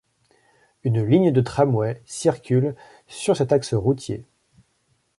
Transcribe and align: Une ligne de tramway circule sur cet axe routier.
Une 0.83 1.03
ligne 1.05 1.29
de 1.31 1.41
tramway 1.41 2.01
circule 2.07 2.73
sur 3.05 3.37
cet 3.37 3.51
axe 3.51 3.75
routier. 3.75 4.25